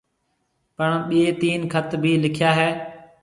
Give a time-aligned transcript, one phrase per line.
[0.77, 2.69] پڻ ٻي تين خط ڀِي لِکيآ هيَ۔